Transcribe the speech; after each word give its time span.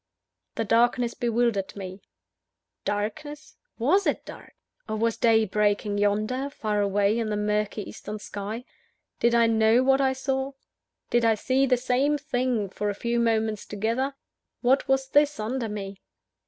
The 0.55 0.63
darkness 0.63 1.13
bewildered 1.13 1.75
me. 1.75 2.01
Darkness? 2.85 3.55
Was 3.77 4.07
it 4.07 4.25
dark? 4.25 4.55
or 4.89 4.95
was 4.95 5.15
day 5.15 5.45
breaking 5.45 5.99
yonder, 5.99 6.49
far 6.49 6.81
away 6.81 7.19
in 7.19 7.29
the 7.29 7.37
murky 7.37 7.87
eastern 7.87 8.17
sky? 8.17 8.65
Did 9.19 9.35
I 9.35 9.45
know 9.45 9.83
what 9.83 10.01
I 10.01 10.13
saw? 10.13 10.53
Did 11.11 11.23
I 11.23 11.35
see 11.35 11.67
the 11.67 11.77
same 11.77 12.17
thing 12.17 12.67
for 12.67 12.89
a 12.89 12.95
few 12.95 13.19
moments 13.19 13.63
together? 13.63 14.15
What 14.61 14.87
was 14.87 15.07
this 15.07 15.39
under 15.39 15.69
me? 15.69 16.01